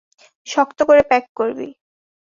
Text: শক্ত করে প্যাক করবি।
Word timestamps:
শক্ত 0.47 0.79
করে 0.83 1.01
প্যাক 1.09 1.25
করবি। 1.35 1.67